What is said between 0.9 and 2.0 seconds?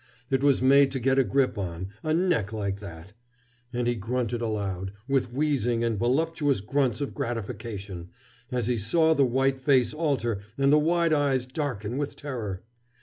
to get a grip on,